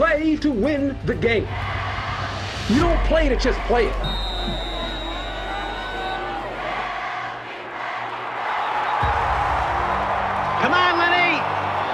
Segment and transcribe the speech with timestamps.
[0.00, 1.46] Play to win the game.
[2.70, 3.92] You don't play to just play it.
[10.62, 11.36] Come on, Lenny.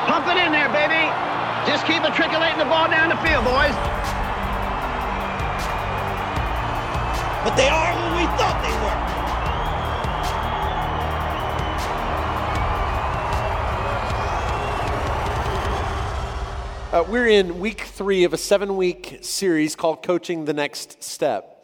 [0.06, 1.10] Pump it in there, baby.
[1.66, 3.74] Just keep matriculating the ball down the field, boys.
[7.42, 9.15] But they are who we thought they were.
[16.96, 21.62] Uh, we're in week three of a seven week series called Coaching the Next Step.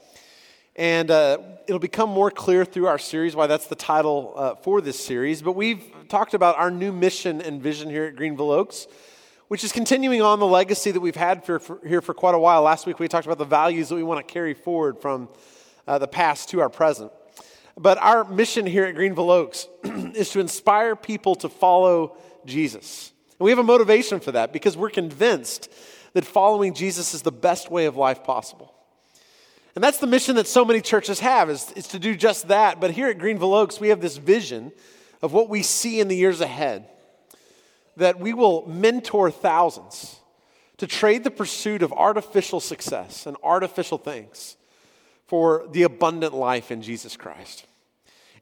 [0.77, 4.83] And uh, it'll become more clear through our series why that's the title uh, for
[4.83, 5.41] this series.
[5.41, 8.87] But we've talked about our new mission and vision here at Greenville Oaks,
[9.49, 12.39] which is continuing on the legacy that we've had for, for, here for quite a
[12.39, 12.61] while.
[12.61, 15.31] Last week we talked about the values that we want to carry forward from
[15.89, 17.11] uh, the past to our present.
[17.79, 23.13] But our mission here at Greenville Oaks is to inspire people to follow Jesus.
[23.43, 25.69] And we have a motivation for that because we're convinced
[26.13, 28.73] that following Jesus is the best way of life possible.
[29.75, 32.81] And that's the mission that so many churches have is, is to do just that.
[32.81, 34.71] But here at Greenville Oaks, we have this vision
[35.23, 36.89] of what we see in the years ahead.
[37.97, 40.21] That we will mentor thousands
[40.77, 44.57] to trade the pursuit of artificial success and artificial things
[45.27, 47.67] for the abundant life in Jesus Christ.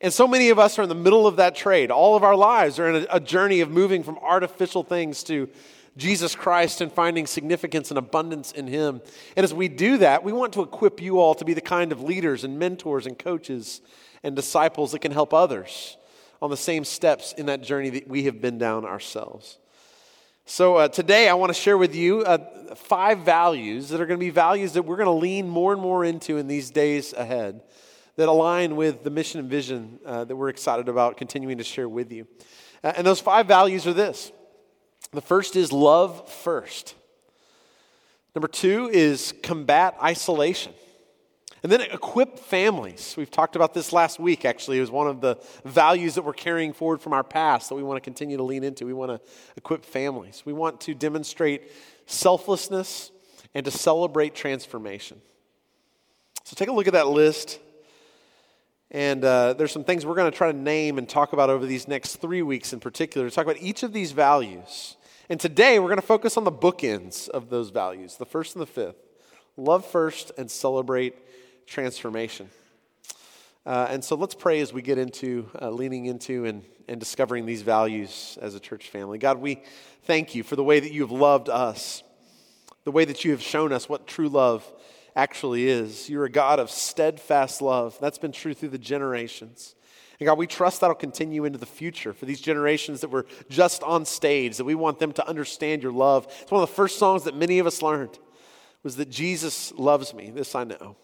[0.01, 1.91] And so many of us are in the middle of that trade.
[1.91, 5.49] All of our lives are in a, a, journey of moving from artificial things to
[5.97, 9.03] Jesus Christ and finding significance and abundance in Him.
[9.37, 11.93] And as we do that, we want to equip you all to be the kind
[11.93, 13.83] of leaders and mentors and coaches
[14.23, 15.99] and disciples that can help others
[16.41, 19.59] on the same steps in that journey that we have been down ourselves.
[20.47, 24.19] So uh, today, I want to share with you uh, five values that are going
[24.19, 27.13] to be values that we're going to lean more and more into in these days
[27.13, 27.61] ahead
[28.21, 31.89] that align with the mission and vision uh, that we're excited about continuing to share
[31.89, 32.27] with you.
[32.85, 34.31] Uh, and those five values are this
[35.13, 36.95] the first is love first,
[38.35, 40.75] number two is combat isolation.
[41.63, 43.15] And then equip families.
[43.19, 44.79] We've talked about this last week, actually.
[44.79, 47.83] It was one of the values that we're carrying forward from our past that we
[47.83, 48.87] want to continue to lean into.
[48.87, 49.21] We want to
[49.59, 50.43] equip families.
[50.47, 51.71] We want to demonstrate
[52.07, 53.11] selflessness
[53.55, 55.21] and to celebrate transformation.
[56.45, 57.59] So take a look at that list.
[58.91, 61.65] And uh, there's some things we're going to try to name and talk about over
[61.65, 64.97] these next three weeks in particular to talk about each of these values.
[65.29, 68.63] And today we're going to focus on the bookends of those values, the first and
[68.63, 68.97] the fifth
[69.57, 71.15] love first and celebrate
[71.67, 72.49] transformation.
[73.67, 77.47] Uh, and so let's pray as we get into uh, leaning into and, and discovering
[77.47, 79.19] these values as a church family.
[79.19, 79.63] God, we
[80.05, 82.03] thank you for the way that you have loved us,
[82.85, 84.65] the way that you have shown us what true love
[85.17, 86.09] actually is.
[86.09, 87.99] You're a God of steadfast love.
[88.01, 89.75] That's been true through the generations.
[90.19, 93.83] And God, we trust that'll continue into the future for these generations that were just
[93.83, 96.27] on stage, that we want them to understand your love.
[96.43, 98.19] It's one of the first songs that many of us learned
[98.83, 100.31] was that Jesus loves me.
[100.31, 100.97] This I know.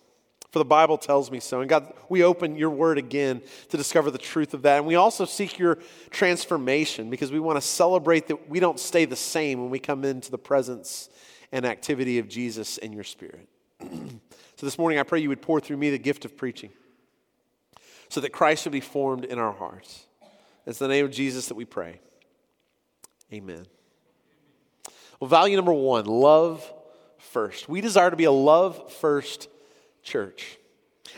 [0.51, 1.61] For the Bible tells me so.
[1.61, 4.79] And God, we open your word again to discover the truth of that.
[4.79, 5.79] And we also seek your
[6.11, 10.05] transformation because we want to celebrate that we don't stay the same when we come
[10.05, 11.11] into the presence
[11.53, 13.49] and activity of Jesus and your spirit.
[13.81, 16.71] So this morning, I pray you would pour through me the gift of preaching
[18.09, 20.07] so that Christ would be formed in our hearts.
[20.67, 22.01] It's the name of Jesus that we pray.
[23.33, 23.67] Amen.
[25.21, 26.73] Well, value number one love
[27.19, 27.69] first.
[27.69, 29.49] We desire to be a love first
[30.03, 30.59] church.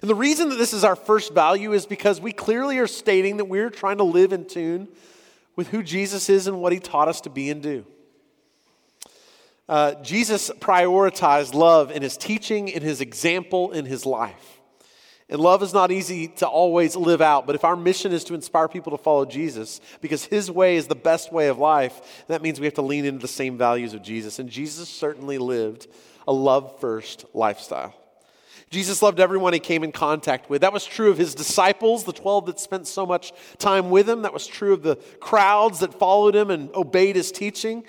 [0.00, 3.38] And the reason that this is our first value is because we clearly are stating
[3.38, 4.88] that we're trying to live in tune
[5.56, 7.84] with who Jesus is and what he taught us to be and do.
[9.68, 14.60] Uh, Jesus prioritized love in his teaching, in his example, in his life.
[15.30, 18.34] And love is not easy to always live out, but if our mission is to
[18.34, 22.40] inspire people to follow Jesus, because his way is the best way of life, that
[22.40, 24.38] means we have to lean into the same values of Jesus.
[24.38, 25.86] And Jesus certainly lived
[26.26, 27.94] a love first lifestyle.
[28.70, 30.62] Jesus loved everyone he came in contact with.
[30.62, 34.22] That was true of his disciples, the 12 that spent so much time with him.
[34.22, 37.84] That was true of the crowds that followed him and obeyed his teaching.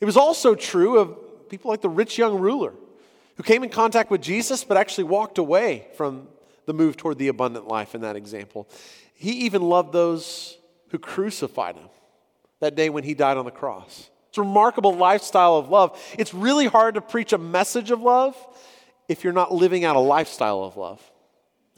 [0.00, 2.72] It was also true of people like the rich young ruler
[3.36, 6.28] who came in contact with Jesus but actually walked away from
[6.66, 8.68] the move toward the abundant life in that example.
[9.14, 10.58] He even loved those
[10.90, 11.88] who crucified him,
[12.60, 14.10] that day when he died on the cross.
[14.28, 15.98] It's a remarkable lifestyle of love.
[16.18, 18.36] It's really hard to preach a message of love
[19.08, 21.00] if you're not living out a lifestyle of love.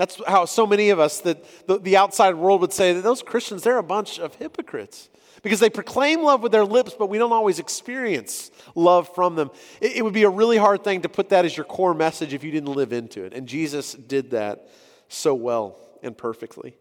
[0.01, 3.21] That's how so many of us that the, the outside world would say that those
[3.23, 5.11] Christians, they're a bunch of hypocrites
[5.43, 9.51] because they proclaim love with their lips, but we don't always experience love from them.
[9.79, 12.33] It, it, would be a really hard thing to put that as your core message
[12.33, 13.35] if you didn't live into it.
[13.35, 14.71] And Jesus did that
[15.09, 16.79] so well and perfectly.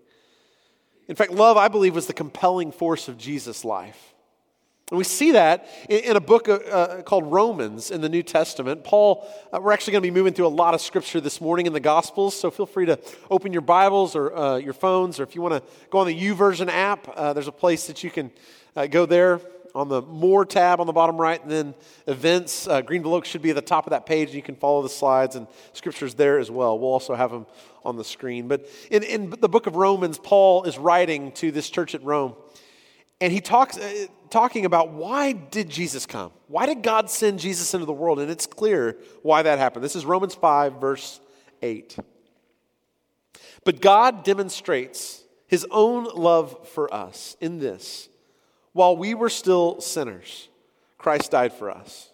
[1.09, 4.13] In fact, love, I believe, was the compelling force of Jesus' life.
[4.89, 8.83] And we see that in, a book uh, uh, called Romans in the New Testament.
[8.83, 11.67] Paul, uh, we're actually going to be moving through a lot of scripture this morning
[11.67, 12.99] in the Gospels, so feel free to
[13.29, 16.69] open your Bibles or your phones, or if you want to go on the YouVersion
[16.69, 18.31] app, there's a place that you can
[18.89, 19.39] go there
[19.75, 21.75] on the More tab on the bottom right, and then
[22.07, 22.67] events.
[22.87, 24.89] Greenville Oaks should be at the top of that page, and you can follow the
[24.89, 26.79] slides, and scriptures there as well.
[26.79, 27.45] We'll also have them
[27.85, 28.47] on the screen.
[28.47, 32.33] But in, in the book of Romans, Paul is writing to this church at Rome.
[33.21, 36.31] And he talks, uh, talking about why did Jesus come?
[36.47, 38.19] Why did God send Jesus into the world?
[38.19, 39.83] And it's clear why that happened.
[39.83, 41.19] This is Romans 5, verse
[41.61, 41.97] 8.
[43.65, 48.09] But God demonstrates his own love for us in this
[48.73, 50.47] while we were still sinners,
[50.97, 52.11] Christ died for us.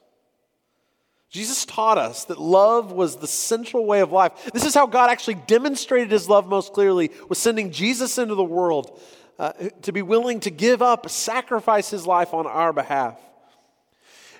[1.29, 4.31] Jesus taught us that love was the central way of life.
[4.53, 8.43] This is how God actually demonstrated his love most clearly, was sending Jesus into the
[8.43, 9.01] world
[9.37, 9.51] uh,
[9.81, 13.19] to be willing to give up, sacrifice his life on our behalf.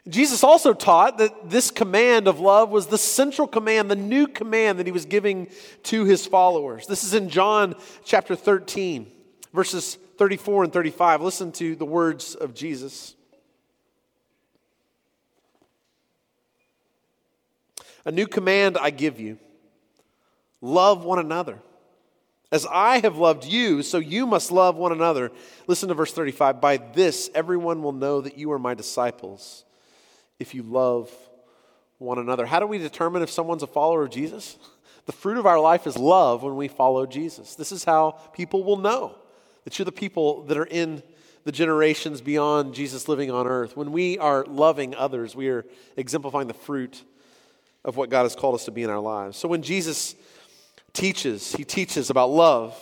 [0.08, 4.78] Jesus also taught that this command of love was the central command, the new command
[4.78, 5.48] that he was giving
[5.84, 6.86] to his followers.
[6.86, 9.12] This is in John chapter 13,
[9.52, 11.22] verses 34 and 35.
[11.22, 13.16] Listen to the words of Jesus.
[18.06, 19.40] A new command I give you
[20.62, 21.60] love one another.
[22.52, 25.32] As I have loved you, so you must love one another.
[25.68, 26.62] Listen to verse 35.
[26.62, 29.66] By this, everyone will know that you are my disciples
[30.40, 31.12] if you love
[31.98, 32.46] one another.
[32.46, 34.58] How do we determine if someone's a follower of Jesus?
[35.06, 37.56] The fruit of our life is love when we follow Jesus.
[37.56, 39.16] This is how people will know
[39.64, 41.02] that you're the people that are in
[41.44, 43.78] the generations beyond Jesus living on earth.
[43.78, 45.66] When we are loving others, we are
[45.96, 47.04] exemplifying the fruit
[47.84, 49.38] of what God has called us to be in our lives.
[49.38, 50.16] So when Jesus
[50.96, 51.54] teaches.
[51.54, 52.76] He teaches about love.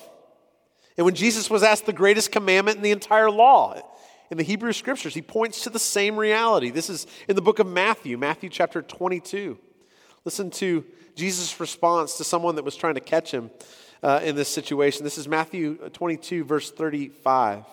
[0.97, 3.81] And when Jesus was asked the greatest commandment in the entire law,
[4.29, 6.69] in the Hebrew scriptures, he points to the same reality.
[6.69, 9.57] This is in the book of Matthew, Matthew chapter 22.
[10.25, 13.51] Listen to Jesus' response to someone that was trying to catch him
[14.01, 15.03] uh, in this situation.
[15.03, 17.63] This is Matthew 22, verse 35.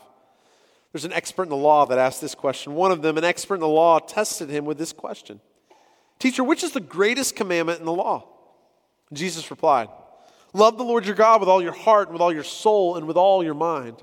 [0.93, 2.75] There's an expert in the law that asked this question.
[2.75, 5.41] One of them, an expert in the law, tested him with this question
[6.19, 8.27] Teacher, which is the greatest commandment in the law?
[9.13, 9.89] Jesus replied,
[10.53, 13.07] Love the Lord your God with all your heart, and with all your soul, and
[13.07, 13.97] with all your mind.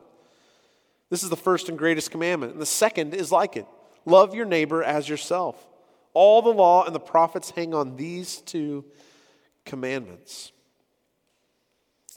[1.09, 2.53] This is the first and greatest commandment.
[2.53, 3.65] And the second is like it
[4.05, 5.67] love your neighbor as yourself.
[6.13, 8.85] All the law and the prophets hang on these two
[9.65, 10.51] commandments.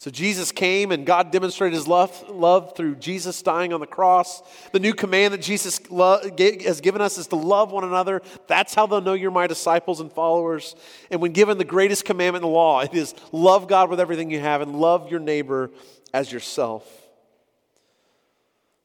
[0.00, 4.40] So Jesus came and God demonstrated his love, love through Jesus dying on the cross.
[4.72, 8.22] The new command that Jesus has given us is to love one another.
[8.46, 10.74] That's how they'll know you're my disciples and followers.
[11.10, 14.30] And when given the greatest commandment in the law, it is love God with everything
[14.30, 15.70] you have and love your neighbor
[16.14, 16.90] as yourself.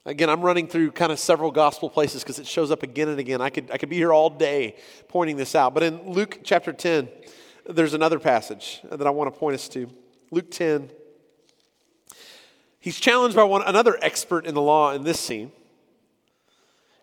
[0.06, 3.20] Again, I'm running through kind of several gospel places because it shows up again and
[3.22, 3.40] again.
[3.40, 4.76] I could, I could be here all day
[5.08, 5.74] pointing this out.
[5.74, 7.08] But in Luke chapter 10,
[7.70, 9.90] there's another passage that I want to point us to.
[10.30, 10.90] Luke 10,
[12.86, 15.52] He's challenged by one, another expert in the law in this scene.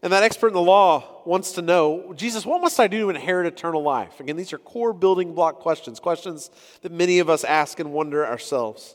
[0.00, 3.10] And that expert in the law wants to know Jesus, what must I do to
[3.10, 4.20] inherit eternal life?
[4.20, 8.24] Again, these are core building block questions, questions that many of us ask and wonder
[8.24, 8.94] ourselves.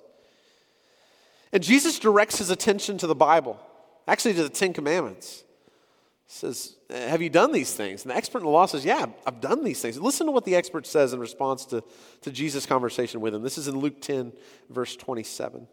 [1.51, 3.59] And Jesus directs his attention to the Bible,
[4.07, 5.43] actually to the Ten Commandments.
[6.25, 8.05] He says, Have you done these things?
[8.05, 9.99] And the expert in the law says, Yeah, I've done these things.
[9.99, 11.83] Listen to what the expert says in response to,
[12.21, 13.41] to Jesus' conversation with him.
[13.43, 14.31] This is in Luke 10,
[14.69, 15.67] verse 27.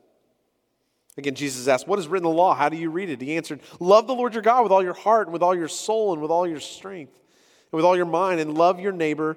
[1.16, 2.54] Again, Jesus asked, What is written in the law?
[2.54, 3.20] How do you read it?
[3.20, 5.68] He answered, Love the Lord your God with all your heart and with all your
[5.68, 7.12] soul and with all your strength
[7.70, 9.36] and with all your mind, and love your neighbor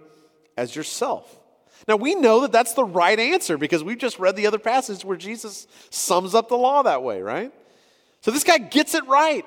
[0.56, 1.40] as yourself.
[1.88, 5.06] Now, we know that that's the right answer because we've just read the other passage
[5.06, 7.54] where Jesus sums up the law that way, right?
[8.22, 9.46] So this guy gets it right.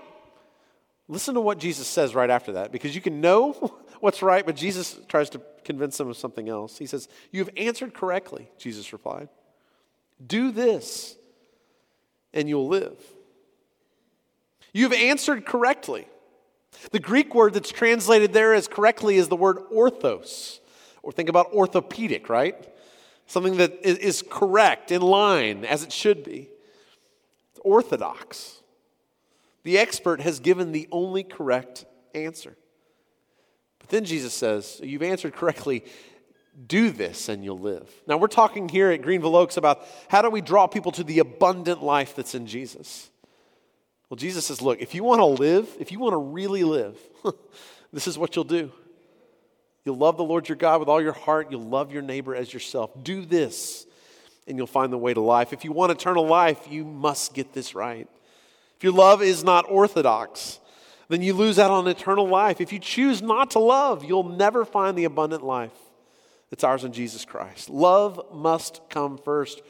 [1.09, 3.53] Listen to what Jesus says right after that because you can know
[4.01, 6.79] what's right, but Jesus tries to convince him of something else.
[6.79, 9.29] He says, You have answered correctly, Jesus replied.
[10.25, 11.17] Do this
[12.33, 12.99] and you'll live.
[14.73, 16.07] You've answered correctly.
[16.93, 20.61] The Greek word that's translated there as correctly is the word orthos,
[21.03, 22.57] or think about orthopedic, right?
[23.27, 26.49] Something that is correct, in line, as it should be.
[27.51, 28.61] It's orthodox.
[29.63, 31.85] The expert has given the only correct
[32.15, 32.57] answer.
[33.79, 35.85] But then Jesus says, You've answered correctly.
[36.67, 37.89] Do this and you'll live.
[38.07, 41.21] Now, we're talking here at Greenville Oaks about how do we draw people to the
[41.21, 43.09] abundant life that's in Jesus.
[44.09, 46.99] Well, Jesus says, Look, if you want to live, if you want to really live,
[47.93, 48.73] this is what you'll do.
[49.85, 51.51] You'll love the Lord your God with all your heart.
[51.51, 52.91] You'll love your neighbor as yourself.
[53.03, 53.87] Do this,
[54.47, 55.53] and you'll find the way to life.
[55.53, 58.07] If you want eternal life, you must get this right.
[58.77, 60.59] If your love is not orthodox,
[61.09, 62.61] then you lose out on eternal life.
[62.61, 65.73] If you choose not to love, you'll never find the abundant life
[66.51, 67.71] that's ours in Jesus Christ.
[67.71, 69.63] Love must come first.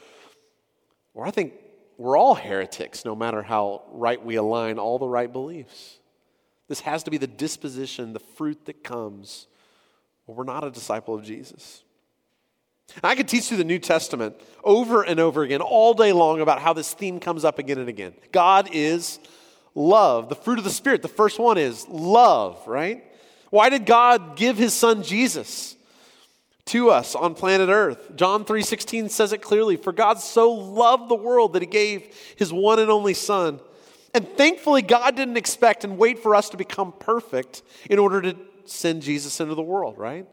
[1.13, 1.53] Or I think
[1.97, 5.99] we're all heretics, no matter how right we align all the right beliefs.
[6.67, 9.47] This has to be the disposition, the fruit that comes
[10.25, 11.83] when we're not a disciple of Jesus.
[13.03, 16.61] I could teach through the New Testament over and over again, all day long, about
[16.61, 18.13] how this theme comes up again and again.
[18.31, 19.19] God is
[19.75, 20.29] love.
[20.29, 23.03] The fruit of the Spirit, the first one is love, right?
[23.49, 25.75] Why did God give his son Jesus
[26.65, 28.15] to us on planet Earth?
[28.15, 32.51] John 3:16 says it clearly, for God so loved the world that he gave his
[32.53, 33.59] one and only son.
[34.13, 38.35] And thankfully God didn't expect and wait for us to become perfect in order to
[38.65, 40.27] send Jesus into the world, right?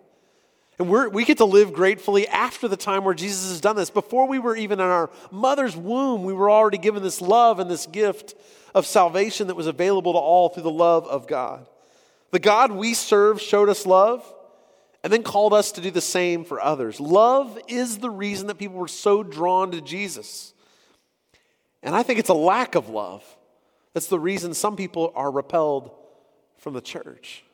[0.79, 3.91] And we we get to live gratefully after the time where Jesus has done this.
[3.91, 7.71] Before we were even in our mother's womb, we were already given this love and
[7.71, 8.35] this gift
[8.75, 11.67] of salvation that was available to all through the love of God.
[12.31, 14.25] The God we serve showed us love
[15.03, 17.01] and then called us to do the same for others.
[17.01, 20.53] Love is the reason that people were so drawn to Jesus.
[21.83, 23.25] And I think it's a lack of love
[23.95, 25.91] that's the reason some people are repelled
[26.59, 27.45] from the church.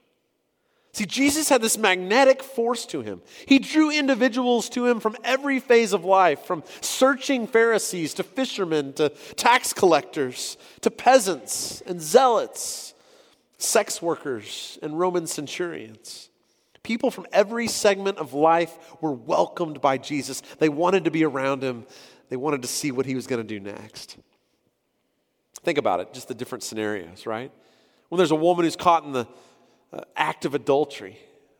[0.92, 3.20] See, Jesus had this magnetic force to him.
[3.46, 8.92] He drew individuals to him from every phase of life, from searching Pharisees to fishermen
[8.94, 12.94] to tax collectors to peasants and zealots,
[13.58, 16.30] sex workers and Roman centurions.
[16.84, 20.42] People from every segment of life were welcomed by Jesus.
[20.58, 21.86] They wanted to be around him,
[22.28, 24.16] they wanted to see what he was going to do next.
[25.62, 27.50] Think about it, just the different scenarios, right?
[28.10, 29.26] When there's a woman who's caught in the
[29.92, 31.18] uh, act of adultery.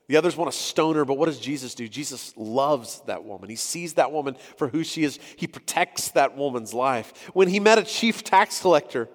[0.09, 1.89] The others want to stone her, but what does Jesus do?
[1.89, 3.49] Jesus loves that woman.
[3.49, 5.19] He sees that woman for who she is.
[5.37, 7.31] He protects that woman's life.
[7.33, 9.09] When he met a chief tax collector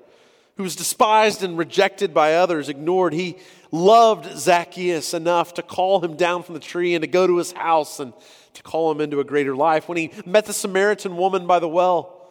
[0.57, 3.37] who was despised and rejected by others, ignored, he
[3.71, 7.51] loved Zacchaeus enough to call him down from the tree and to go to his
[7.51, 8.13] house and
[8.53, 9.87] to call him into a greater life.
[9.87, 12.27] When he met the Samaritan woman by the well,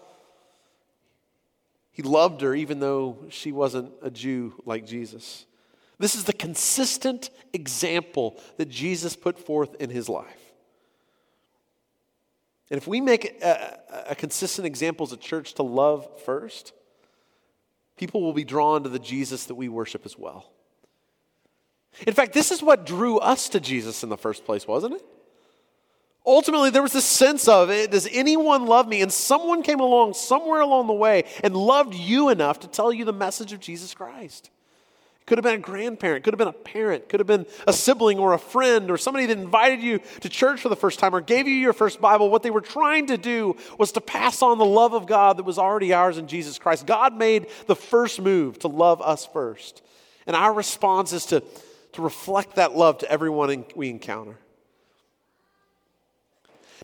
[1.93, 5.47] he loved her even though she wasn't a Jew like Jesus.
[5.99, 10.49] This is the consistent example that Jesus put forth in his life.
[12.71, 13.81] And if we make a,
[14.11, 16.73] a, consistent example as a church to love first,
[17.97, 20.53] people will be drawn to the Jesus that we worship as well.
[22.07, 25.05] In fact, this is what drew us to Jesus in the first place, wasn't it?
[26.29, 29.01] Ultimately, there was this sense of it does anyone love me?
[29.01, 33.07] And someone came along somewhere along the way and loved you enough to tell you
[33.07, 34.51] the message of Jesus Christ.
[35.23, 37.73] It Could have been a grandparent, could have been a parent, could have been a
[37.73, 41.15] sibling or a friend or somebody that invited you to church for the first time
[41.15, 42.29] or gave you your first Bible.
[42.29, 45.45] What they were trying to do was to pass on the love of God that
[45.45, 46.85] was already ours in Jesus Christ.
[46.85, 49.81] God made the first move to love us first.
[50.27, 51.43] And our response is to,
[51.99, 54.39] to reflect that love to everyone we encounter.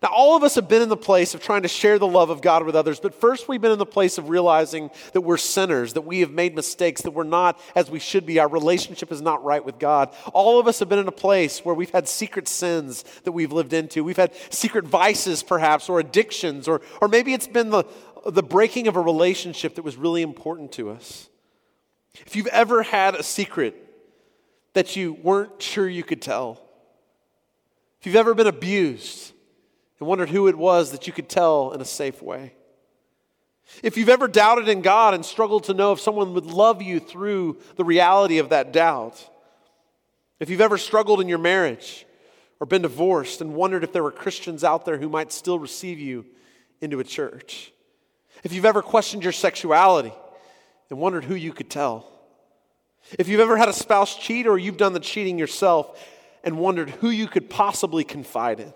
[0.03, 2.31] Now, all of us have been in the place of trying to share the love
[2.31, 5.37] of God with others, but first we've been in the place of realizing that we're
[5.37, 8.41] sinners, that we have made mistakes, that we're not as we should be.
[8.41, 10.13] Our relationship is not right with God.
[10.33, 13.53] All of us have been in a place where we've had secret sins that we've
[13.53, 14.03] lived into.
[14.03, 17.85] We've had secret vices, perhaps, or addictions, or, or maybe it's been the,
[18.27, 21.29] the breaking of a relationship that was really important to us.
[22.27, 23.84] If you've ever had a secret
[24.75, 26.61] that you weren't sure you could tell,
[28.01, 29.33] if you've ever been abused,
[29.99, 32.53] and wondered who it was that you could tell in a safe way.
[33.83, 37.01] If you've ever doubted in God and struggled to know if someone would love you
[37.01, 39.27] through the reality of that doubt,
[40.39, 42.05] if you've ever struggled in your marriage
[42.61, 45.99] or been divorced and wondered if there were Christians out there who might still receive
[45.99, 46.27] you
[46.81, 47.73] into a church,
[48.43, 50.13] if you've ever questioned your sexuality
[50.91, 52.07] and wondered who you could tell,
[53.19, 56.03] if you've ever had a spouse cheat or you've done the cheating yourself
[56.43, 58.73] and wondered who you could possibly confide in,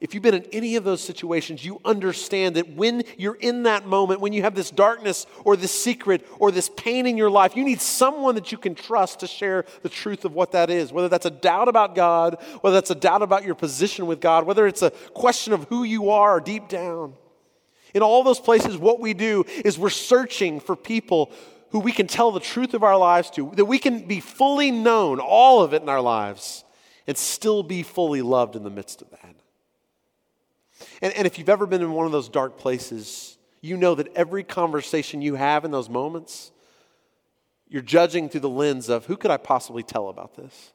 [0.00, 3.84] if you've been in any of those situations, you understand that when you're in that
[3.84, 7.56] moment, when you have this darkness or this secret or this pain in your life,
[7.56, 10.92] you need someone that you can trust to share the truth of what that is.
[10.92, 14.46] Whether that's a doubt about God, whether that's a doubt about your position with God,
[14.46, 17.14] whether it's a question of who you are deep down.
[17.92, 21.32] In all those places, what we do is we're searching for people
[21.70, 24.70] who we can tell the truth of our lives to, that we can be fully
[24.70, 26.64] known, all of it in our lives,
[27.06, 29.34] and still be fully loved in the midst of that.
[31.02, 34.08] And, and if you've ever been in one of those dark places, you know that
[34.14, 36.52] every conversation you have in those moments,
[37.68, 40.72] you're judging through the lens of who could I possibly tell about this?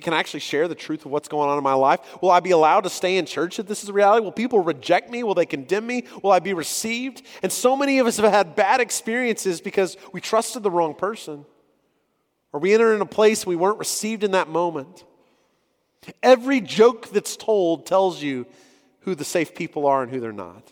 [0.00, 2.00] Can I actually share the truth of what's going on in my life?
[2.22, 4.24] Will I be allowed to stay in church if this is reality?
[4.24, 5.22] Will people reject me?
[5.22, 6.04] Will they condemn me?
[6.22, 7.22] Will I be received?
[7.42, 11.44] And so many of us have had bad experiences because we trusted the wrong person.
[12.52, 15.04] Or we entered in a place we weren't received in that moment.
[16.22, 18.46] Every joke that's told tells you
[19.00, 20.70] who the safe people are and who they're not.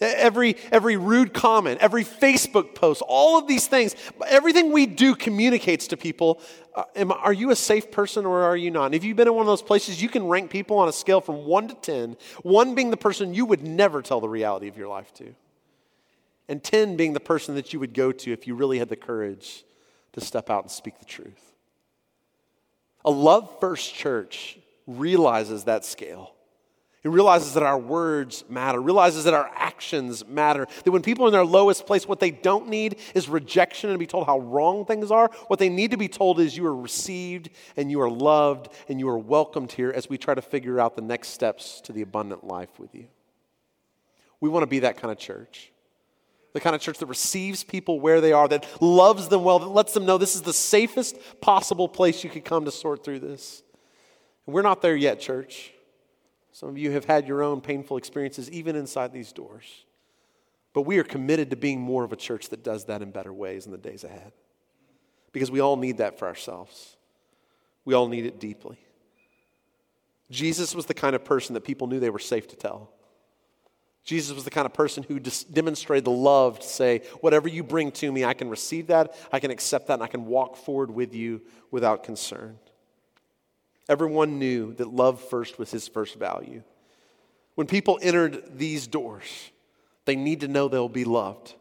[0.00, 3.94] Every, every rude comment, every Facebook post, all of these things,
[4.26, 6.40] everything we do communicates to people.
[6.74, 8.86] Uh, am, are you a safe person or are you not?
[8.86, 10.92] And if you've been in one of those places, you can rank people on a
[10.92, 14.68] scale from one to 10, one being the person you would never tell the reality
[14.68, 15.34] of your life to,
[16.48, 18.96] and 10 being the person that you would go to if you really had the
[18.96, 19.64] courage
[20.12, 21.52] to step out and speak the truth.
[23.04, 26.32] A love first church realizes that scale.
[27.02, 30.66] It realizes that our words matter, realizes that our actions matter.
[30.84, 33.94] That when people are in their lowest place, what they don't need is rejection and
[33.94, 35.30] to be told how wrong things are.
[35.46, 39.00] What they need to be told is you are received and you are loved and
[39.00, 42.02] you are welcomed here as we try to figure out the next steps to the
[42.02, 43.06] abundant life with you.
[44.40, 45.72] We want to be that kind of church.
[46.52, 49.68] The kind of church that receives people where they are, that loves them well, that
[49.68, 53.20] lets them know this is the safest possible place you could come to sort through
[53.20, 53.62] this.
[54.44, 55.72] And we're not there yet, church.
[56.52, 59.84] Some of you have had your own painful experiences even inside these doors.
[60.72, 63.32] But we are committed to being more of a church that does that in better
[63.32, 64.32] ways in the days ahead.
[65.32, 66.96] Because we all need that for ourselves.
[67.84, 68.78] We all need it deeply.
[70.30, 72.90] Jesus was the kind of person that people knew they were safe to tell.
[74.04, 77.92] Jesus was the kind of person who demonstrated the love to say, whatever you bring
[77.92, 80.90] to me, I can receive that, I can accept that, and I can walk forward
[80.90, 82.58] with you without concern.
[83.90, 86.62] Everyone knew that love first was his first value.
[87.56, 89.50] When people entered these doors,
[90.04, 91.56] they need to know they'll be loved.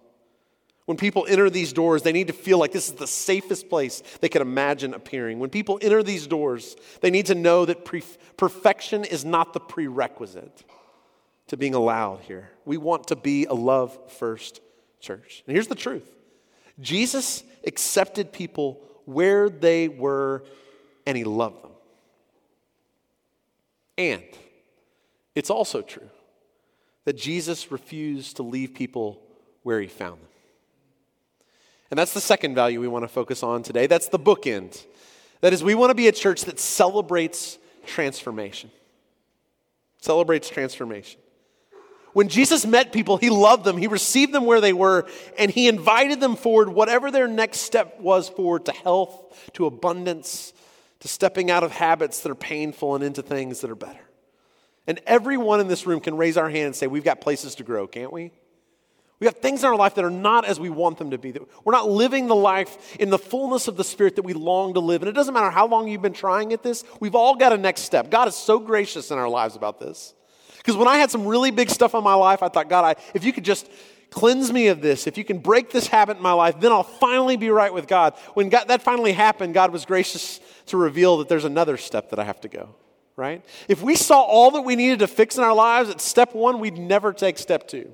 [0.86, 4.04] When people enter these doors, they need to feel like this is the safest place
[4.22, 5.40] they can imagine appearing.
[5.40, 8.04] When people enter these doors, they need to know that pre-
[8.38, 10.64] perfection is not the prerequisite
[11.48, 12.52] to being allowed here.
[12.64, 14.62] We want to be a love first
[15.00, 15.44] church.
[15.48, 16.16] And here's the truth
[16.80, 20.44] Jesus accepted people where they were
[21.08, 21.69] and he loved them.
[24.00, 24.24] And
[25.36, 26.10] it's also true
[27.04, 29.22] that Jesus refused to leave people
[29.64, 30.30] where he found them.
[31.92, 33.88] And that's the second value we want to focus on today.
[33.88, 34.86] That's the bookend.
[35.42, 38.72] That is, we want to be a church that celebrates transformation.
[40.00, 41.20] Celebrates transformation.
[42.14, 45.08] When Jesus met people, he loved them, he received them where they were,
[45.38, 50.54] and he invited them forward, whatever their next step was forward to health, to abundance,
[51.00, 54.00] to stepping out of habits that are painful and into things that are better.
[54.88, 57.64] And everyone in this room can raise our hand and say, We've got places to
[57.64, 58.32] grow, can't we?
[59.20, 61.34] We have things in our life that are not as we want them to be.
[61.66, 64.80] We're not living the life in the fullness of the Spirit that we long to
[64.80, 65.02] live.
[65.02, 67.58] And it doesn't matter how long you've been trying at this, we've all got a
[67.58, 68.10] next step.
[68.10, 70.14] God is so gracious in our lives about this.
[70.58, 73.02] Because when I had some really big stuff in my life, I thought, God, I,
[73.14, 73.70] if you could just
[74.10, 76.84] cleanse me of this, if you can break this habit in my life, then I'll
[76.84, 78.16] finally be right with God.
[78.34, 82.20] When God, that finally happened, God was gracious to reveal that there's another step that
[82.20, 82.76] I have to go,
[83.16, 83.44] right?
[83.68, 86.60] If we saw all that we needed to fix in our lives at step one,
[86.60, 87.94] we'd never take step two.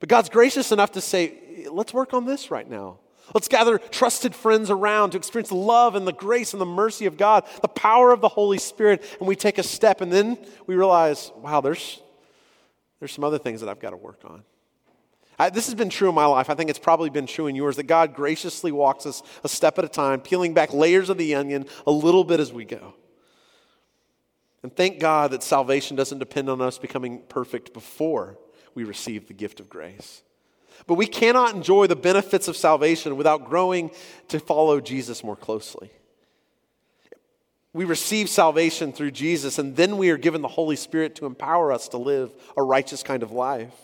[0.00, 2.98] But God's gracious enough to say, let's work on this right now.
[3.32, 7.06] Let's gather trusted friends around to experience the love and the grace and the mercy
[7.06, 10.36] of God, the power of the Holy Spirit, and we take a step, and then
[10.66, 12.02] we realize, wow, there's,
[13.00, 14.44] there's some other things that I've got to work on.
[15.38, 16.48] I, this has been true in my life.
[16.48, 19.78] I think it's probably been true in yours that God graciously walks us a step
[19.78, 22.94] at a time, peeling back layers of the onion a little bit as we go.
[24.62, 28.38] And thank God that salvation doesn't depend on us becoming perfect before
[28.74, 30.22] we receive the gift of grace.
[30.86, 33.90] But we cannot enjoy the benefits of salvation without growing
[34.28, 35.90] to follow Jesus more closely.
[37.72, 41.72] We receive salvation through Jesus, and then we are given the Holy Spirit to empower
[41.72, 43.74] us to live a righteous kind of life.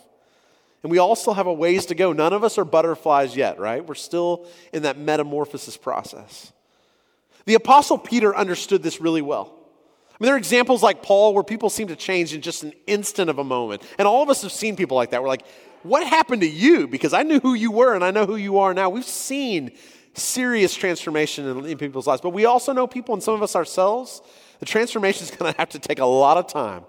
[0.83, 2.11] And we all still have a ways to go.
[2.11, 3.85] None of us are butterflies yet, right?
[3.85, 6.51] We're still in that metamorphosis process.
[7.45, 9.53] The Apostle Peter understood this really well.
[10.09, 12.73] I mean, there are examples like Paul where people seem to change in just an
[12.87, 13.83] instant of a moment.
[13.97, 15.21] And all of us have seen people like that.
[15.21, 15.45] We're like,
[15.83, 16.87] what happened to you?
[16.87, 18.89] Because I knew who you were and I know who you are now.
[18.89, 19.71] We've seen
[20.13, 22.21] serious transformation in, in people's lives.
[22.21, 24.21] But we also know people, and some of us ourselves,
[24.59, 26.83] the transformation is going to have to take a lot of time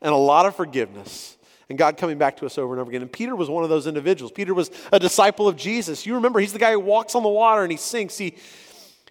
[0.00, 1.37] and a lot of forgiveness
[1.68, 3.02] and God coming back to us over and over again.
[3.02, 4.32] And Peter was one of those individuals.
[4.32, 6.06] Peter was a disciple of Jesus.
[6.06, 8.16] You remember, he's the guy who walks on the water and he sinks.
[8.16, 8.36] He,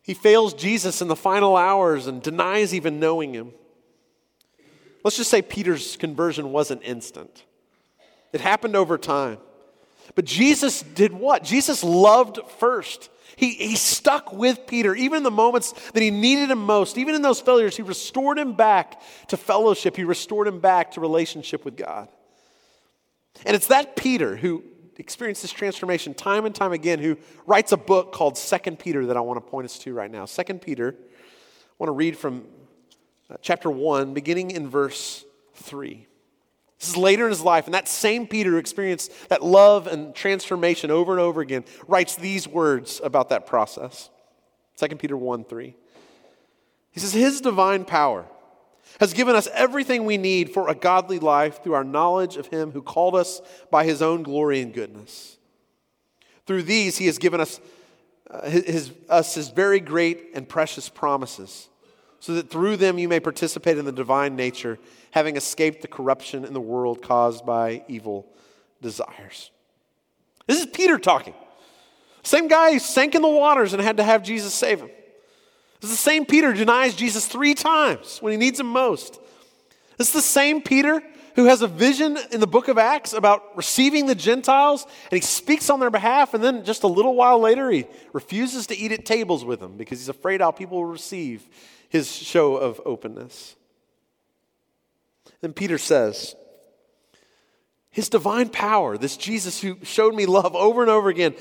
[0.02, 3.52] he fails Jesus in the final hours and denies even knowing him.
[5.04, 7.46] Let's just say Peter's conversion wasn't instant,
[8.34, 9.38] it happened over time.
[10.16, 11.44] But Jesus did what?
[11.44, 13.10] Jesus loved first.
[13.36, 17.14] He, he stuck with Peter, even in the moments that he needed him most, even
[17.14, 19.96] in those failures, he restored him back to fellowship.
[19.96, 22.08] He restored him back to relationship with God.
[23.46, 24.64] And it's that Peter who
[24.98, 29.18] experienced this transformation time and time again who writes a book called Second Peter that
[29.18, 30.26] I want to point us to right now.
[30.26, 32.46] Second Peter, I want to read from
[33.30, 36.08] uh, chapter 1, beginning in verse 3.
[36.80, 40.14] This is later in his life, and that same Peter who experienced that love and
[40.14, 44.10] transformation over and over again writes these words about that process.
[44.78, 45.76] 2 Peter 1 3.
[46.92, 48.26] He says, His divine power
[49.00, 52.72] has given us everything we need for a godly life through our knowledge of Him
[52.72, 55.38] who called us by His own glory and goodness.
[56.46, 57.60] Through these, He has given us,
[58.30, 61.70] uh, his, us His very great and precious promises,
[62.20, 64.80] so that through them you may participate in the divine nature
[65.12, 68.28] having escaped the corruption in the world caused by evil
[68.82, 69.52] desires.
[70.48, 71.34] This is Peter talking.
[72.24, 74.90] Same guy who sank in the waters and had to have Jesus save him.
[75.82, 79.20] Is the same Peter denies Jesus three times when he needs him most.
[80.00, 81.02] Is the same Peter
[81.36, 85.22] who has a vision in the book of Acts about receiving the Gentiles, and he
[85.22, 88.92] speaks on their behalf, and then just a little while later, he refuses to eat
[88.92, 91.48] at tables with them because he's afraid how people will receive
[91.90, 93.56] his show of openness.
[95.42, 96.36] Then Peter says,
[97.92, 101.36] His divine power, this Jesus who showed me love over and over again,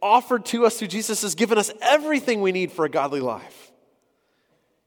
[0.00, 3.63] offered to us through Jesus, has given us everything we need for a godly life.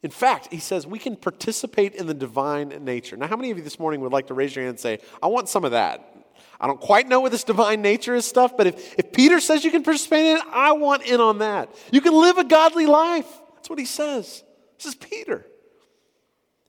[0.03, 3.17] In fact, he says we can participate in the divine nature.
[3.17, 4.99] Now, how many of you this morning would like to raise your hand and say,
[5.21, 6.13] I want some of that?
[6.60, 9.63] I don't quite know what this divine nature is stuff, but if, if Peter says
[9.63, 11.75] you can participate in it, I want in on that.
[11.91, 13.27] You can live a godly life.
[13.55, 14.43] That's what he says.
[14.77, 15.45] This is Peter.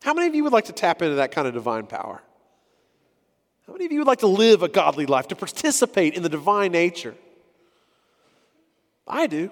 [0.03, 2.23] How many of you would like to tap into that kind of divine power?
[3.67, 6.29] How many of you would like to live a godly life, to participate in the
[6.29, 7.15] divine nature?
[9.07, 9.51] I do.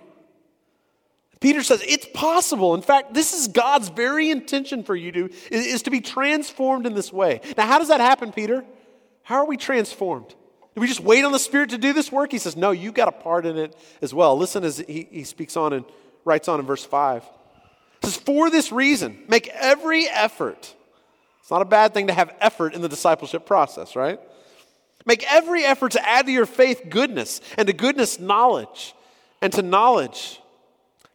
[1.47, 2.75] Peter says it's possible.
[2.75, 6.95] In fact, this is God's very intention for you to is, to be transformed in
[6.95, 7.41] this way.
[7.57, 8.65] Now, how does that happen, Peter?
[9.23, 10.27] How are we transformed?
[10.75, 12.33] Do we just wait on the Spirit to do this work?
[12.33, 14.37] He says, No, you got a part in it as well.
[14.37, 15.85] Listen as he, he speaks on and
[16.25, 17.23] writes on in verse 5
[18.03, 20.75] says, For this reason, make every effort.
[21.43, 24.19] It's not a bad thing to have effort in the discipleship process, right?
[25.05, 28.97] Make every effort to add to your faith goodness, and to goodness, knowledge,
[29.41, 30.41] and to knowledge,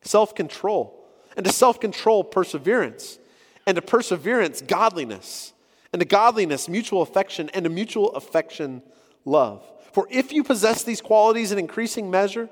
[0.02, 3.20] self control, and to self control, perseverance,
[3.66, 5.54] and to perseverance, godliness,
[5.94, 8.82] and to godliness, mutual affection, and to mutual affection,
[9.26, 9.64] love.
[9.94, 12.50] For if you possess these qualities in increasing measure,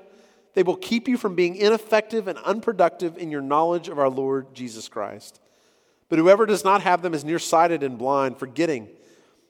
[0.54, 4.54] they will keep you from being ineffective and unproductive in your knowledge of our Lord
[4.54, 5.40] Jesus Christ.
[6.08, 8.88] But whoever does not have them is nearsighted and blind, forgetting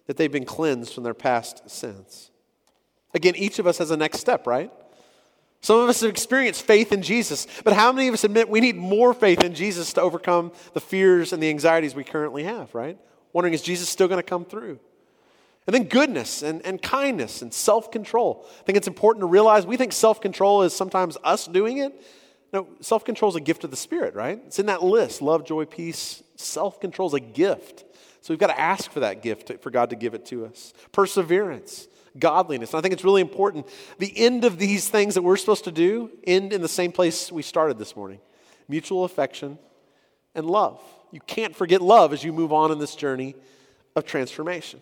[0.07, 2.31] that they've been cleansed from their past sins.
[3.15, 4.71] Again, each of us has a next step, right?
[5.63, 8.61] Some of us have experienced faith in Jesus, but how many of us admit we
[8.61, 12.75] need more faith in Jesus to overcome the fears and the anxieties we currently have,
[12.75, 12.99] right?
[13.33, 14.81] Wondering, is Jesus still going to come through?
[15.67, 18.47] And then goodness and, and kindness and self control.
[18.61, 21.93] I think it's important to realize we think self control is sometimes us doing it.
[22.53, 24.41] No, self control is a gift of the Spirit, right?
[24.47, 26.23] It's in that list love, joy, peace.
[26.37, 27.85] Self control is a gift.
[28.23, 30.73] So we've got to ask for that gift for God to give it to us.
[30.93, 32.73] Perseverance, godliness.
[32.73, 33.69] And I think it's really important.
[33.99, 37.31] The end of these things that we're supposed to do end in the same place
[37.31, 38.21] we started this morning
[38.69, 39.59] mutual affection
[40.35, 40.81] and love.
[41.11, 43.35] You can't forget love as you move on in this journey
[43.97, 44.81] of transformation.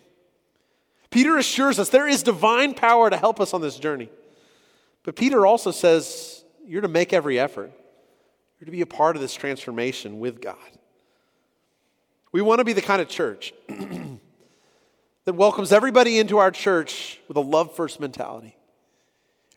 [1.11, 4.11] Peter assures us there is divine power to help us on this journey.
[5.05, 7.73] But Peter also says you're to make every effort.
[8.61, 10.57] You're to be a part of this transformation with God.
[12.31, 13.55] We want to be the kind of church
[15.29, 18.57] that welcomes everybody into our church with a love first mentality.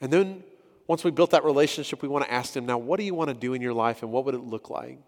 [0.01, 0.43] And then
[0.86, 3.29] once we built that relationship, we want to ask them, now, what do you want
[3.29, 4.99] to do in your life and what would it look like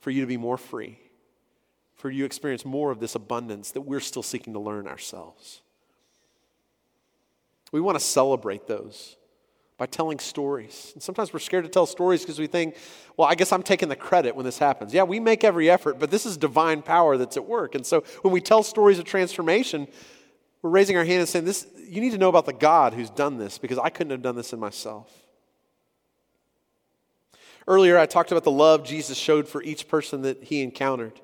[0.00, 0.98] for you to be more free,
[1.94, 5.62] for you to experience more of this abundance that we're still seeking to learn ourselves?
[7.72, 9.16] We want to celebrate those
[9.78, 10.92] by telling stories.
[10.94, 12.76] And sometimes we're scared to tell stories because we think,
[13.16, 14.94] well, I guess I'm taking the credit when this happens.
[14.94, 17.74] Yeah, we make every effort, but this is divine power that's at work.
[17.74, 19.86] And so when we tell stories of transformation,
[20.62, 23.10] we're raising our hand and saying, this, you need to know about the God who's
[23.10, 25.12] done this because I couldn't have done this in myself.
[27.68, 31.20] Earlier, I talked about the love Jesus showed for each person that he encountered.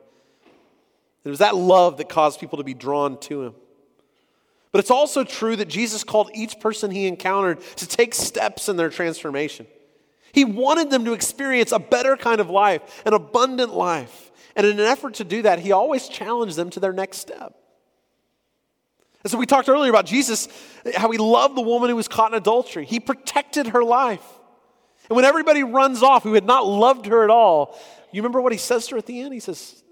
[1.25, 3.55] It was that love that caused people to be drawn to him.
[4.73, 8.77] But it's also true that Jesus called each person he encountered to take steps in
[8.77, 9.67] their transformation.
[10.33, 14.31] He wanted them to experience a better kind of life, an abundant life.
[14.57, 17.55] And in an effort to do that, he always challenged them to their next step.
[19.23, 20.49] And so we talked earlier about Jesus,
[20.97, 22.87] how he loved the woman who was caught in adultery.
[22.87, 24.25] He protected her life.
[25.09, 27.79] And when everybody runs off who had not loved her at all,
[28.11, 29.35] you remember what he says to her at the end?
[29.35, 29.83] He says,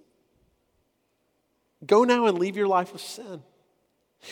[1.87, 3.43] Go now and leave your life of sin.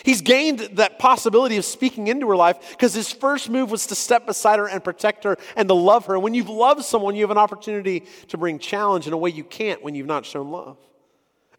[0.03, 3.95] He's gained that possibility of speaking into her life because his first move was to
[3.95, 6.13] step beside her and protect her and to love her.
[6.13, 9.31] And when you've loved someone, you have an opportunity to bring challenge in a way
[9.31, 10.77] you can't when you've not shown love.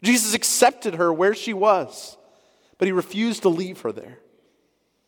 [0.01, 2.17] Jesus accepted her where she was,
[2.77, 4.17] but he refused to leave her there.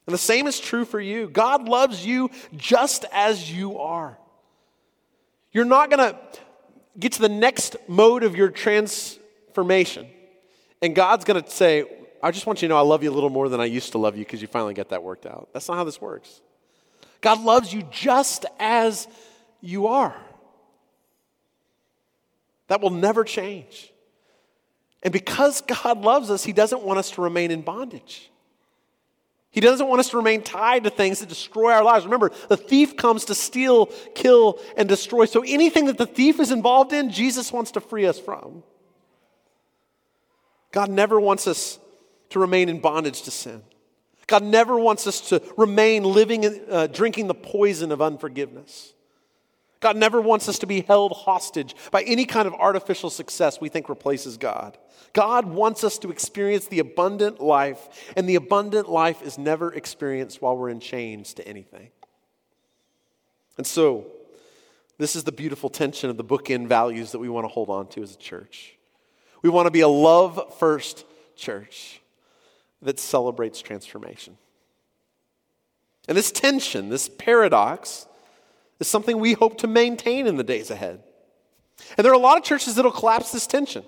[0.06, 1.30] And the same is true for you.
[1.30, 4.18] God loves you just as you are.
[5.54, 6.20] You're not going to
[7.00, 10.08] get to the next mode of your transformation,
[10.82, 11.86] and God's going to say,
[12.24, 13.92] I just want you to know I love you a little more than I used
[13.92, 15.50] to love you because you finally get that worked out.
[15.52, 16.40] That's not how this works.
[17.20, 19.10] God loves you just as
[19.60, 20.16] you are.
[22.70, 23.92] That will never change.
[25.04, 28.32] And because God loves us, He doesn't want us to remain in bondage.
[29.52, 32.06] He doesn't want us to remain tied to things that destroy our lives.
[32.06, 35.26] Remember, the thief comes to steal, kill, and destroy.
[35.26, 38.64] So anything that the thief is involved in, Jesus wants to free us from.
[40.72, 41.80] God never wants us
[42.34, 43.62] to remain in bondage to sin.
[44.28, 48.94] God never wants us to remain living, uh, drinking the poison of unforgiveness.
[49.80, 53.70] God never wants us to be held hostage by any kind of artificial success we
[53.70, 54.78] think replaces God.
[55.12, 60.42] God wants us to experience the abundant life, and the abundant life is never experienced
[60.42, 61.90] while we're in chains to anything.
[63.58, 64.08] And so,
[64.98, 67.88] this is the beautiful tension of the bookend values that we want to hold on
[67.90, 68.76] to as a church.
[69.42, 72.00] We want to be a love first church
[72.84, 74.38] that celebrates transformation.
[76.08, 78.08] And this tension, this paradox,
[78.80, 81.02] is something we hope to maintain in the days ahead.
[81.98, 83.84] And there are a lot of churches that'll collapse this tension.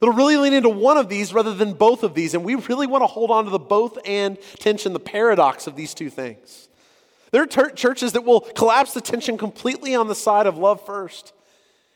[0.00, 2.34] That'll really lean into one of these rather than both of these.
[2.34, 5.76] And we really want to hold on to the both and tension, the paradox of
[5.76, 6.68] these two things.
[7.30, 10.84] There are ter- churches that will collapse the tension completely on the side of love
[10.84, 11.32] first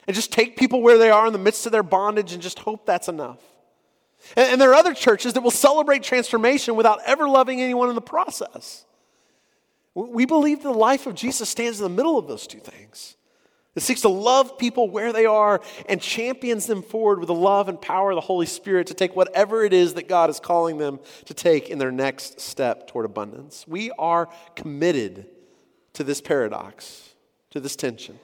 [0.06, 2.58] and just take people where they are in the midst of their bondage and just
[2.60, 3.38] hope that's enough.
[4.36, 7.94] And, and there are other churches that will celebrate transformation without ever loving anyone in
[7.94, 8.84] the process.
[9.94, 13.16] We believe the life of Jesus stands in the middle of those two things.
[13.74, 17.68] It seeks to love people where they are and champions them forward with the love
[17.68, 20.76] and power of the Holy Spirit to take whatever it is that God is calling
[20.76, 23.64] them to take in their next step toward abundance.
[23.66, 25.26] We are committed
[25.94, 27.14] to this paradox,
[27.50, 28.18] to this tension.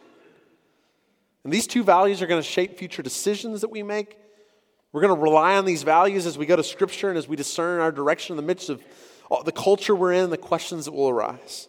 [1.44, 4.18] And these two values are going to shape future decisions that we make
[4.92, 7.36] we're going to rely on these values as we go to Scripture and as we
[7.36, 8.82] discern our direction in the midst of
[9.44, 11.68] the culture we're in, the questions that will arise.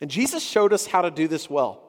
[0.00, 1.82] And Jesus showed us how to do this well.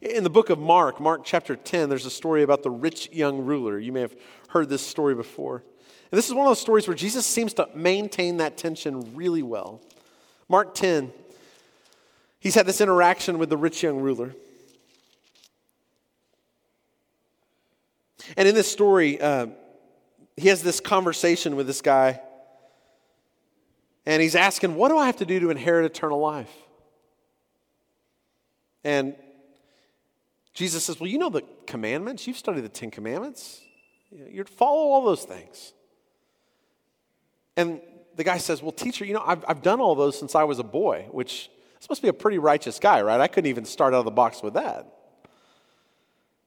[0.00, 3.44] In the book of Mark, Mark chapter 10, there's a story about the rich young
[3.44, 3.78] ruler.
[3.78, 4.14] You may have
[4.48, 5.64] heard this story before.
[6.12, 9.42] And this is one of those stories where Jesus seems to maintain that tension really
[9.42, 9.80] well.
[10.48, 11.12] Mark 10,
[12.38, 14.34] he's had this interaction with the rich young ruler.
[18.36, 19.48] And in this story, uh,
[20.36, 22.20] he has this conversation with this guy,
[24.06, 26.52] and he's asking, What do I have to do to inherit eternal life?
[28.82, 29.14] And
[30.52, 32.26] Jesus says, Well, you know the commandments.
[32.26, 33.60] You've studied the Ten Commandments.
[34.10, 35.72] To follow all those things.
[37.56, 37.80] And
[38.16, 40.58] the guy says, Well, teacher, you know, I've, I've done all those since I was
[40.58, 43.20] a boy, which this must be a pretty righteous guy, right?
[43.20, 44.93] I couldn't even start out of the box with that.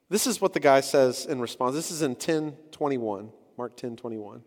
[0.10, 1.76] This is what the guy says in response.
[1.76, 4.44] This is in 1021, Mark 10 21.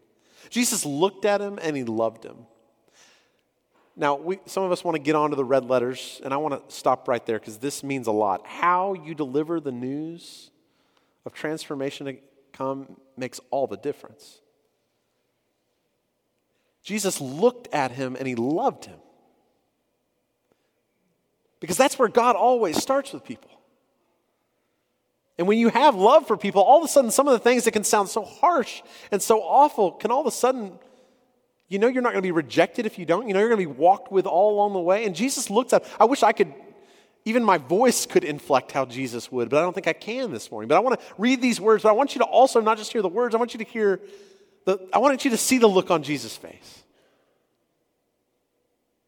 [0.49, 2.47] Jesus looked at him and he loved him.
[3.97, 6.69] Now, we, some of us want to get onto the red letters, and I want
[6.69, 8.47] to stop right there because this means a lot.
[8.47, 10.51] How you deliver the news
[11.27, 12.17] of transformation to
[12.53, 14.41] come makes all the difference.
[16.83, 18.99] Jesus looked at him and he loved him.
[21.61, 23.51] Because that's where God always starts with people.
[25.41, 27.65] And when you have love for people, all of a sudden, some of the things
[27.65, 30.79] that can sound so harsh and so awful can all of a sudden,
[31.67, 33.27] you know, you're not going to be rejected if you don't.
[33.27, 35.07] You know, you're going to be walked with all along the way.
[35.07, 36.53] And Jesus looks at, I wish I could,
[37.25, 40.51] even my voice could inflect how Jesus would, but I don't think I can this
[40.51, 40.69] morning.
[40.69, 42.93] But I want to read these words, but I want you to also not just
[42.93, 43.99] hear the words, I want you to hear
[44.67, 46.83] the, I want you to see the look on Jesus' face.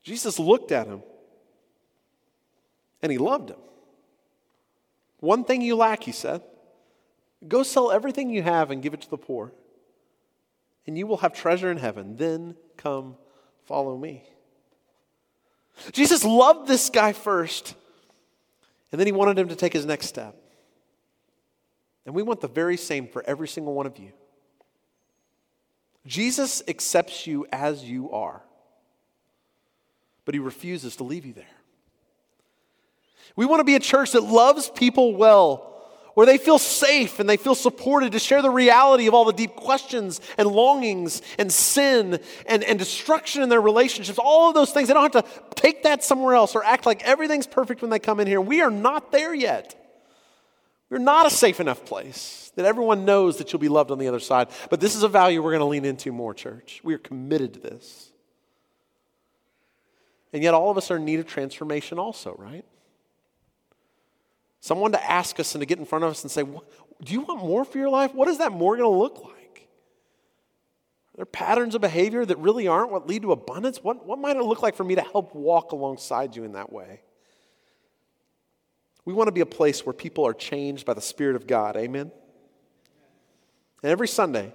[0.03, 1.03] Jesus looked at him
[3.03, 3.59] and he loved him.
[5.23, 6.43] One thing you lack, he said.
[7.47, 9.53] Go sell everything you have and give it to the poor.
[10.87, 12.17] and you will have treasure in heaven.
[12.17, 13.17] Then come
[13.65, 14.25] follow me.
[15.93, 17.75] Jesus loved this guy first,
[18.91, 20.37] and then he wanted him to take his next step.
[22.05, 24.13] And we want the very same for every single one of you.
[26.05, 28.43] Jesus accepts you as you are,
[30.25, 31.45] but he refuses to leave you there.
[33.37, 35.69] We want to be a church that loves people well
[36.15, 39.33] where they feel safe and they feel supported to share the reality of all the
[39.33, 44.73] deep questions and longings and sin and, and destruction in their relationships, all of those
[44.73, 44.89] things.
[44.89, 47.99] They don't have to take that somewhere else or act like everything's perfect when they
[47.99, 48.41] come in here.
[48.41, 49.79] We are not there yet.
[50.91, 54.09] We're not a safe enough place that everyone knows that you'll be loved on the
[54.09, 54.49] other side.
[54.69, 56.81] But this is a value we're going to lean into more, church.
[56.85, 58.13] We are committed to this.
[60.35, 62.65] And yet, all of us are in need of transformation, also, right?
[64.63, 67.23] Someone to ask us and to get in front of us and say, Do you
[67.23, 68.15] want more for your life?
[68.15, 69.69] What is that more going to look like?
[71.13, 73.83] Are there patterns of behavior that really aren't what lead to abundance?
[73.83, 76.73] What, what might it look like for me to help walk alongside you in that
[76.73, 77.01] way?
[79.05, 81.77] We want to be a place where people are changed by the Spirit of God.
[81.77, 82.13] Amen?
[83.83, 84.55] And every Sunday,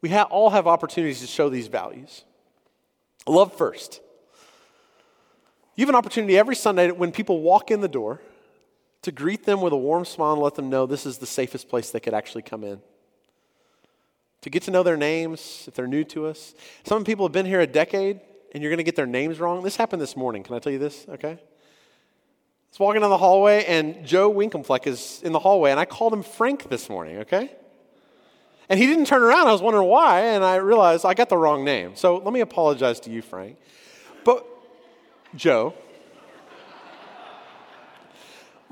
[0.00, 2.24] we ha- all have opportunities to show these values.
[3.26, 4.00] Love first.
[5.74, 8.20] You have an opportunity every Sunday when people walk in the door
[9.04, 11.68] to greet them with a warm smile and let them know this is the safest
[11.68, 12.80] place they could actually come in.
[14.42, 16.54] To get to know their names if they're new to us.
[16.84, 18.20] Some people have been here a decade
[18.52, 19.62] and you're going to get their names wrong.
[19.62, 20.42] This happened this morning.
[20.42, 21.06] Can I tell you this?
[21.08, 21.32] Okay.
[21.32, 21.38] I
[22.70, 26.12] was walking down the hallway and Joe Winkenfleck is in the hallway and I called
[26.12, 27.50] him Frank this morning, okay?
[28.68, 29.48] And he didn't turn around.
[29.48, 31.94] I was wondering why, and I realized I got the wrong name.
[31.96, 33.58] So let me apologize to you, Frank.
[34.24, 34.46] But
[35.36, 35.74] Joe,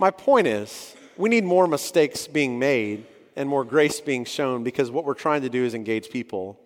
[0.03, 4.91] my point is, we need more mistakes being made and more grace being shown because
[4.91, 6.59] what we're trying to do is engage people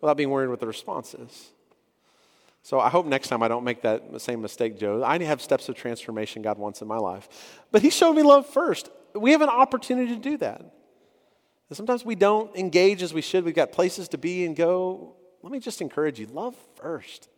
[0.00, 1.50] without being worried what the response is.
[2.62, 5.02] So I hope next time I don't make that same mistake, Joe.
[5.02, 7.28] I have steps of transformation God wants in my life.
[7.72, 8.88] But He showed me love first.
[9.16, 10.60] We have an opportunity to do that.
[10.60, 13.44] And sometimes we don't engage as we should.
[13.44, 15.16] We've got places to be and go.
[15.42, 17.28] Let me just encourage you love first.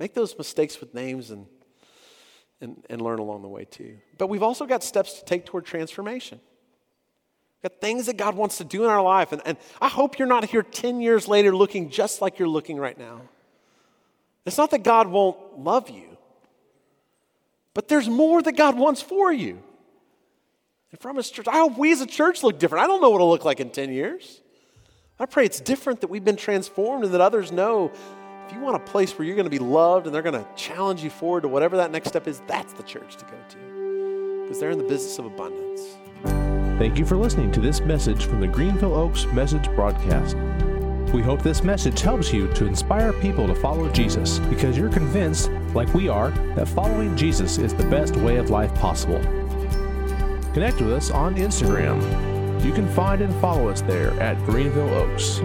[0.00, 1.46] Make those mistakes with names and
[2.60, 3.96] and, and learn along the way too.
[4.18, 6.40] But we've also got steps to take toward transformation.
[7.62, 9.32] We've got things that God wants to do in our life.
[9.32, 12.78] And, and I hope you're not here 10 years later looking just like you're looking
[12.78, 13.22] right now.
[14.46, 16.16] It's not that God won't love you,
[17.74, 19.62] but there's more that God wants for you.
[20.90, 22.84] And from His church, I hope we as a church look different.
[22.84, 24.40] I don't know what it'll look like in 10 years.
[25.18, 27.92] I pray it's different that we've been transformed and that others know
[28.50, 30.44] if you want a place where you're going to be loved and they're going to
[30.56, 34.42] challenge you forward to whatever that next step is, that's the church to go to
[34.42, 35.96] because they're in the business of abundance.
[36.76, 40.36] Thank you for listening to this message from the Greenville Oaks Message Broadcast.
[41.14, 45.48] We hope this message helps you to inspire people to follow Jesus because you're convinced,
[45.72, 49.20] like we are, that following Jesus is the best way of life possible.
[50.54, 52.00] Connect with us on Instagram.
[52.64, 55.40] You can find and follow us there at Greenville Oaks.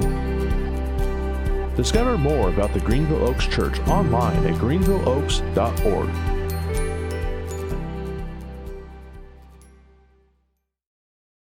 [1.75, 6.34] Discover more about the Greenville Oaks Church online at greenvilleoaks.org.